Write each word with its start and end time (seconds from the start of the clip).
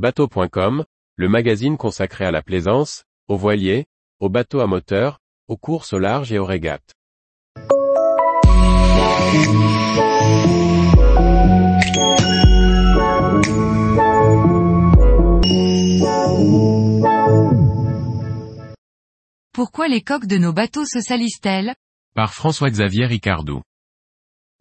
Bateau.com, 0.00 0.86
le 1.16 1.28
magazine 1.28 1.76
consacré 1.76 2.24
à 2.24 2.30
la 2.30 2.40
plaisance, 2.40 3.04
aux 3.28 3.36
voiliers, 3.36 3.84
aux 4.18 4.30
bateaux 4.30 4.60
à 4.60 4.66
moteur, 4.66 5.18
aux 5.46 5.58
courses 5.58 5.92
au 5.92 5.98
large 5.98 6.32
et 6.32 6.38
aux 6.38 6.46
régates. 6.46 6.94
Pourquoi 19.52 19.88
les 19.88 20.00
coques 20.00 20.24
de 20.24 20.38
nos 20.38 20.54
bateaux 20.54 20.86
se 20.86 21.02
salissent-elles? 21.02 21.74
Par 22.14 22.32
François-Xavier 22.32 23.04
Ricardou. 23.04 23.60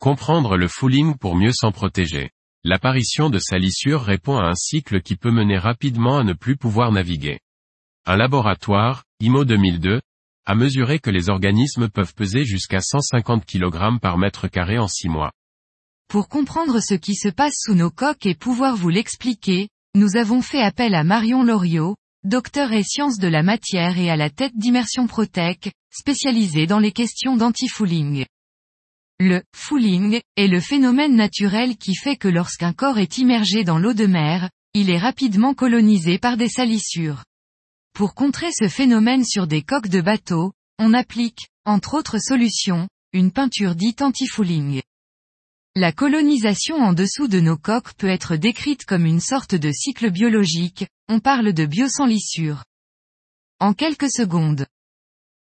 Comprendre 0.00 0.56
le 0.56 0.66
fouling 0.66 1.16
pour 1.16 1.36
mieux 1.36 1.52
s'en 1.52 1.70
protéger. 1.70 2.32
L'apparition 2.64 3.30
de 3.30 3.38
salissures 3.38 4.02
répond 4.02 4.36
à 4.36 4.48
un 4.48 4.54
cycle 4.54 5.00
qui 5.00 5.16
peut 5.16 5.30
mener 5.30 5.58
rapidement 5.58 6.18
à 6.18 6.24
ne 6.24 6.32
plus 6.32 6.56
pouvoir 6.56 6.90
naviguer. 6.90 7.38
Un 8.04 8.16
laboratoire, 8.16 9.04
IMO 9.20 9.44
2002, 9.44 10.00
a 10.44 10.54
mesuré 10.54 10.98
que 10.98 11.10
les 11.10 11.28
organismes 11.28 11.88
peuvent 11.88 12.14
peser 12.14 12.44
jusqu'à 12.44 12.80
150 12.80 13.44
kg 13.44 14.00
par 14.00 14.18
mètre 14.18 14.48
carré 14.48 14.78
en 14.78 14.88
6 14.88 15.08
mois. 15.08 15.30
Pour 16.08 16.28
comprendre 16.28 16.80
ce 16.80 16.94
qui 16.94 17.14
se 17.14 17.28
passe 17.28 17.54
sous 17.58 17.74
nos 17.74 17.90
coques 17.90 18.26
et 18.26 18.34
pouvoir 18.34 18.76
vous 18.76 18.88
l'expliquer, 18.88 19.68
nous 19.94 20.16
avons 20.16 20.42
fait 20.42 20.62
appel 20.62 20.94
à 20.94 21.04
Marion 21.04 21.44
Loriot, 21.44 21.96
docteur 22.24 22.72
et 22.72 22.82
sciences 22.82 23.18
de 23.18 23.28
la 23.28 23.42
matière 23.42 23.98
et 23.98 24.10
à 24.10 24.16
la 24.16 24.30
tête 24.30 24.56
d'Immersion 24.56 25.06
Protec, 25.06 25.72
spécialisée 25.90 26.66
dans 26.66 26.78
les 26.78 26.92
questions 26.92 27.36
d'anti-fouling. 27.36 28.24
Le 29.20 29.42
fouling 29.52 30.20
est 30.36 30.46
le 30.46 30.60
phénomène 30.60 31.16
naturel 31.16 31.76
qui 31.76 31.96
fait 31.96 32.16
que 32.16 32.28
lorsqu'un 32.28 32.72
corps 32.72 32.98
est 32.98 33.18
immergé 33.18 33.64
dans 33.64 33.78
l'eau 33.78 33.92
de 33.92 34.06
mer, 34.06 34.48
il 34.74 34.90
est 34.90 34.98
rapidement 34.98 35.54
colonisé 35.54 36.18
par 36.18 36.36
des 36.36 36.48
salissures. 36.48 37.24
Pour 37.94 38.14
contrer 38.14 38.52
ce 38.52 38.68
phénomène 38.68 39.24
sur 39.24 39.48
des 39.48 39.62
coques 39.62 39.88
de 39.88 40.00
bateau, 40.00 40.52
on 40.78 40.94
applique, 40.94 41.48
entre 41.64 41.94
autres 41.94 42.20
solutions, 42.20 42.88
une 43.12 43.32
peinture 43.32 43.74
dite 43.74 44.02
anti-fouling. 44.02 44.82
La 45.74 45.90
colonisation 45.90 46.76
en 46.76 46.92
dessous 46.92 47.26
de 47.26 47.40
nos 47.40 47.56
coques 47.56 47.94
peut 47.94 48.08
être 48.08 48.36
décrite 48.36 48.84
comme 48.84 49.04
une 49.04 49.20
sorte 49.20 49.56
de 49.56 49.72
cycle 49.72 50.12
biologique, 50.12 50.86
on 51.08 51.18
parle 51.18 51.52
de 51.52 51.66
biosanlissure. 51.66 52.62
En 53.58 53.74
quelques 53.74 54.12
secondes. 54.12 54.66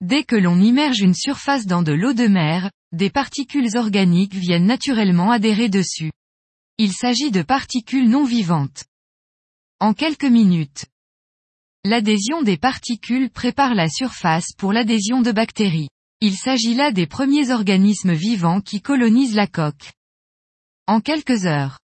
Dès 0.00 0.24
que 0.24 0.34
l'on 0.34 0.60
immerge 0.60 0.98
une 0.98 1.14
surface 1.14 1.66
dans 1.66 1.82
de 1.82 1.92
l'eau 1.92 2.14
de 2.14 2.26
mer, 2.26 2.72
des 2.94 3.10
particules 3.10 3.76
organiques 3.76 4.34
viennent 4.34 4.66
naturellement 4.66 5.32
adhérer 5.32 5.68
dessus. 5.68 6.12
Il 6.78 6.92
s'agit 6.92 7.32
de 7.32 7.42
particules 7.42 8.08
non 8.08 8.24
vivantes. 8.24 8.84
En 9.80 9.94
quelques 9.94 10.24
minutes. 10.24 10.86
L'adhésion 11.84 12.42
des 12.42 12.56
particules 12.56 13.30
prépare 13.30 13.74
la 13.74 13.88
surface 13.88 14.52
pour 14.56 14.72
l'adhésion 14.72 15.22
de 15.22 15.32
bactéries. 15.32 15.88
Il 16.20 16.36
s'agit 16.36 16.74
là 16.74 16.92
des 16.92 17.08
premiers 17.08 17.50
organismes 17.50 18.14
vivants 18.14 18.60
qui 18.60 18.80
colonisent 18.80 19.34
la 19.34 19.48
coque. 19.48 19.92
En 20.86 21.00
quelques 21.00 21.46
heures. 21.46 21.80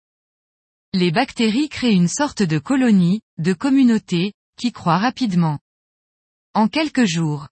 Les 0.93 1.11
bactéries 1.11 1.69
créent 1.69 1.93
une 1.93 2.07
sorte 2.07 2.43
de 2.43 2.59
colonie, 2.59 3.21
de 3.39 3.53
communauté, 3.53 4.33
qui 4.57 4.71
croît 4.71 4.99
rapidement. 4.99 5.57
En 6.53 6.67
quelques 6.67 7.05
jours. 7.05 7.47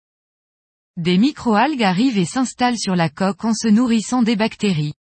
Des 0.97 1.17
microalgues 1.17 1.83
arrivent 1.83 2.17
et 2.17 2.25
s'installent 2.25 2.79
sur 2.79 2.95
la 2.95 3.09
coque 3.09 3.45
en 3.45 3.53
se 3.53 3.67
nourrissant 3.67 4.23
des 4.23 4.35
bactéries. 4.35 4.95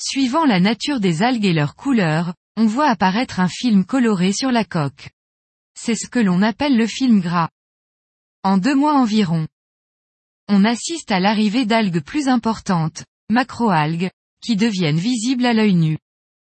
Suivant 0.00 0.46
la 0.46 0.60
nature 0.60 0.98
des 0.98 1.22
algues 1.22 1.44
et 1.44 1.52
leur 1.52 1.76
couleur, 1.76 2.34
on 2.56 2.64
voit 2.64 2.88
apparaître 2.88 3.38
un 3.38 3.48
film 3.48 3.84
coloré 3.84 4.32
sur 4.32 4.50
la 4.50 4.64
coque. 4.64 5.10
C'est 5.78 5.94
ce 5.94 6.08
que 6.08 6.18
l'on 6.18 6.40
appelle 6.40 6.76
le 6.76 6.86
film 6.86 7.20
gras. 7.20 7.50
En 8.42 8.56
deux 8.56 8.74
mois 8.74 8.94
environ, 8.94 9.46
on 10.48 10.64
assiste 10.64 11.10
à 11.10 11.20
l'arrivée 11.20 11.66
d'algues 11.66 12.00
plus 12.00 12.28
importantes, 12.28 13.04
macroalgues, 13.30 14.10
qui 14.40 14.56
deviennent 14.56 14.98
visibles 14.98 15.44
à 15.44 15.52
l'œil 15.52 15.74
nu. 15.74 15.98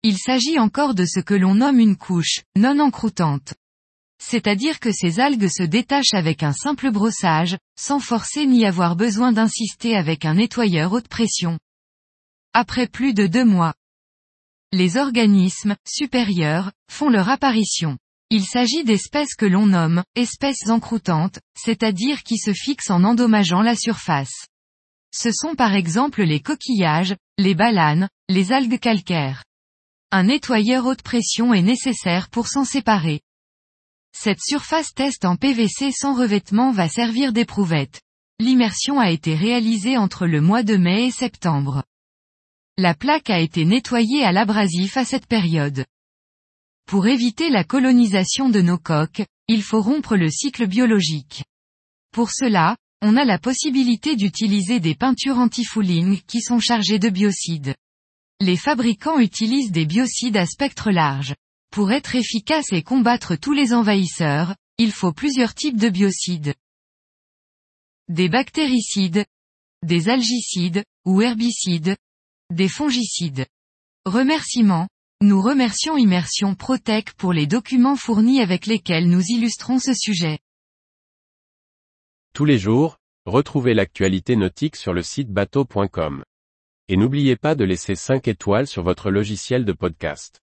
Il 0.03 0.19
s'agit 0.19 0.59
encore 0.59 0.95
de 0.95 1.05
ce 1.05 1.21
que 1.21 1.35
l'on 1.35 1.55
nomme 1.55 1.79
une 1.79 1.97
couche, 1.97 2.43
non 2.57 2.79
encroûtante. 2.81 3.55
C'est-à-dire 4.23 4.81
que 4.81 4.93
ces 4.93 5.21
algues 5.21 5.49
se 5.49 5.63
détachent 5.63 6.15
avec 6.15 6.43
un 6.43 6.53
simple 6.53 6.91
brossage, 6.91 7.57
sans 7.79 8.01
forcer 8.01 8.47
ni 8.47 8.65
avoir 8.65 8.97
besoin 8.97 9.33
d'insister 9.33 9.97
avec 9.97 10.25
un 10.25 10.35
nettoyeur 10.35 10.93
haute 10.93 11.09
pression. 11.09 11.59
Après 12.55 12.87
plus 12.87 13.15
de 13.15 13.27
deux 13.27 13.45
mois, 13.45 13.75
les 14.73 14.97
organismes, 14.97 15.77
supérieurs, 15.87 16.73
font 16.91 17.09
leur 17.09 17.29
apparition. 17.29 17.99
Il 18.31 18.45
s'agit 18.45 18.83
d'espèces 18.83 19.37
que 19.37 19.47
l'on 19.47 19.67
nomme, 19.67 20.03
espèces 20.17 20.69
encroûtantes, 20.69 21.39
c'est-à-dire 21.57 22.25
qui 22.25 22.39
se 22.39 22.53
fixent 22.53 22.91
en 22.91 23.05
endommageant 23.05 23.63
la 23.63 23.77
surface. 23.77 24.47
Ce 25.15 25.31
sont 25.31 25.55
par 25.55 25.75
exemple 25.75 26.25
les 26.25 26.41
coquillages, 26.41 27.15
les 27.39 27.55
balanes, 27.55 28.09
les 28.29 28.53
algues 28.53 28.81
calcaires. 28.81 29.45
Un 30.11 30.25
nettoyeur 30.25 30.87
haute 30.87 31.03
pression 31.03 31.55
est 31.55 31.63
nécessaire 31.63 32.29
pour 32.29 32.49
s'en 32.49 32.65
séparer. 32.65 33.21
Cette 34.19 34.41
surface 34.41 34.95
test 34.95 35.27
en 35.27 35.37
PVC 35.37 35.93
sans 35.93 36.15
revêtement 36.19 36.73
va 36.73 36.89
servir 36.89 37.35
d'éprouvette. 37.35 38.01
L'immersion 38.41 38.99
a 38.99 39.11
été 39.11 39.35
réalisée 39.35 39.99
entre 39.99 40.27
le 40.27 40.41
mois 40.41 40.63
de 40.63 40.77
mai 40.77 41.09
et 41.09 41.11
septembre. 41.11 41.85
La 42.79 42.95
plaque 42.95 43.29
a 43.29 43.39
été 43.39 43.67
nettoyée 43.67 44.25
à 44.25 44.33
l'abrasif 44.33 44.97
à 44.97 45.05
cette 45.05 45.27
période. 45.27 45.85
Pour 46.87 47.07
éviter 47.07 47.51
la 47.51 47.63
colonisation 47.63 48.49
de 48.49 48.63
nos 48.63 48.79
coques, 48.79 49.23
il 49.49 49.63
faut 49.63 49.83
rompre 49.83 50.17
le 50.17 50.31
cycle 50.31 50.67
biologique. 50.67 51.45
Pour 52.11 52.31
cela, 52.31 52.77
on 53.03 53.19
a 53.19 53.25
la 53.25 53.39
possibilité 53.39 54.17
d'utiliser 54.17 54.81
des 54.81 54.95
peintures 54.95 55.39
anti-fouling 55.39 56.23
qui 56.27 56.41
sont 56.41 56.59
chargées 56.59 56.99
de 56.99 57.11
biocides. 57.11 57.75
Les 58.41 58.57
fabricants 58.57 59.19
utilisent 59.19 59.73
des 59.73 59.85
biocides 59.85 60.39
à 60.39 60.47
spectre 60.47 60.91
large. 60.91 61.35
Pour 61.77 61.93
être 61.93 62.15
efficace 62.15 62.73
et 62.73 62.83
combattre 62.83 63.37
tous 63.37 63.53
les 63.53 63.75
envahisseurs, 63.75 64.55
il 64.79 64.93
faut 64.93 65.13
plusieurs 65.13 65.53
types 65.53 65.77
de 65.77 65.91
biocides. 65.91 66.55
Des 68.09 68.31
bactéricides, 68.31 69.27
des 69.83 70.09
algicides, 70.09 70.85
ou 71.05 71.21
herbicides, 71.21 71.95
des 72.49 72.69
fongicides. 72.71 73.45
Remerciements. 74.07 74.89
Nous 75.21 75.43
remercions 75.43 75.99
Immersion 75.99 76.55
Protec 76.55 77.13
pour 77.13 77.35
les 77.35 77.47
documents 77.47 77.97
fournis 77.97 78.41
avec 78.41 78.65
lesquels 78.65 79.11
nous 79.11 79.25
illustrons 79.27 79.79
ce 79.79 79.93
sujet. 79.93 80.39
Tous 82.33 82.47
les 82.47 82.59
jours, 82.59 82.97
retrouvez 83.27 83.75
l'actualité 83.75 84.37
nautique 84.37 84.77
sur 84.77 84.95
le 84.95 85.03
site 85.03 85.29
bateau.com. 85.29 86.25
Et 86.89 86.97
n'oubliez 86.97 87.37
pas 87.37 87.55
de 87.55 87.65
laisser 87.65 87.97
5 87.97 88.29
étoiles 88.29 88.67
sur 88.67 88.83
votre 88.83 89.11
logiciel 89.11 89.67
de 89.67 89.75
podcast. 89.75 90.41